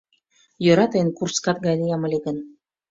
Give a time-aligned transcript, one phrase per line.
[0.65, 2.37] Йӧра тыйын курскат гай лиям ыле гын.